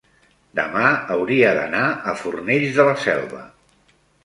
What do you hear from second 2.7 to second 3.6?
de la Selva.